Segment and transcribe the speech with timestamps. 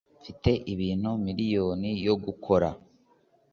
[0.21, 2.69] mfite ibintu miriyoni yo gukora